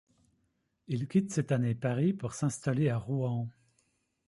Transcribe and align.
Il 0.87 1.07
quitte 1.07 1.29
cette 1.31 1.51
année 1.51 1.75
Paris 1.75 2.11
pour 2.13 2.33
s'installer 2.33 2.89
à 2.89 2.97
Rouen. 2.97 3.47